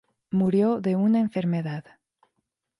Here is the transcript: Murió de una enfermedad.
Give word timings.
Murió 0.31 0.81
de 0.81 0.95
una 0.95 1.19
enfermedad. 1.19 1.83